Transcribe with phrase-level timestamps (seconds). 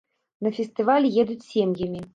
[0.47, 2.07] На фестываль едуць сем'ямі.